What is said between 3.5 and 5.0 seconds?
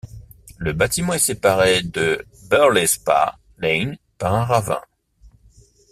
Lane par un ravin.